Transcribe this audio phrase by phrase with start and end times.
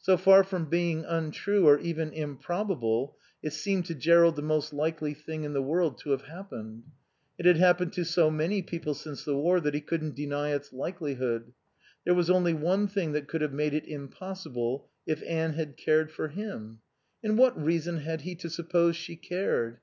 [0.00, 5.14] So far from being untrue or even improbable, it seemed to Jerrold the most likely
[5.14, 6.82] thing in the world to have happened.
[7.38, 10.72] It had happened to so many people since the war that he couldn't deny its
[10.72, 11.52] likelihood.
[12.04, 16.10] There was only one thing that could have made it impossible if Anne had cared
[16.10, 16.80] for him.
[17.22, 19.78] And what reason had he to suppose she cared?